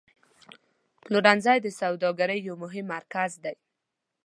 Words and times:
پلورنځی 1.03 1.57
د 1.61 1.67
سوداګرۍ 1.79 2.39
یو 2.47 2.55
مهم 2.63 2.85
مرکز 2.95 3.31
دی. 3.43 3.53